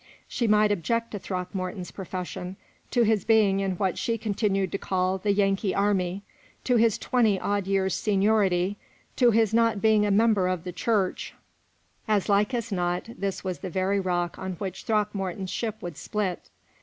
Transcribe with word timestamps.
She 0.27 0.47
might 0.47 0.71
object 0.71 1.11
to 1.11 1.19
Throckmorton's 1.19 1.91
profession, 1.91 2.55
to 2.89 3.03
his 3.03 3.23
being 3.23 3.59
in 3.59 3.73
what 3.73 3.99
she 3.99 4.17
continued 4.17 4.71
to 4.71 4.79
call 4.79 5.19
the 5.19 5.31
Yankee 5.31 5.75
army, 5.75 6.23
to 6.63 6.77
his 6.77 6.97
twenty 6.97 7.39
odd 7.39 7.67
years' 7.67 7.93
seniority, 7.93 8.77
to 9.17 9.29
his 9.29 9.53
not 9.53 9.79
being 9.79 10.03
a 10.03 10.09
member 10.09 10.47
of 10.47 10.63
the 10.63 10.71
church; 10.73 11.35
as 12.07 12.27
like 12.29 12.51
as 12.55 12.71
not 12.71 13.11
this 13.15 13.43
was 13.43 13.59
the 13.59 13.69
very 13.69 13.99
rock 13.99 14.39
on 14.39 14.53
which 14.53 14.85
Throckmorton's 14.85 15.51
ship 15.51 15.79
would 15.83 15.97
split. 15.97 16.49